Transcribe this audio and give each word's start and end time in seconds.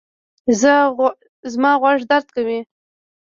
زما 1.51 1.71
غوږ 1.81 1.99
درد 2.09 2.27
کوي 2.35 2.59